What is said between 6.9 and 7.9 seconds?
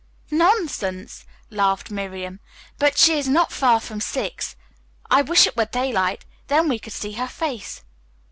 see her face."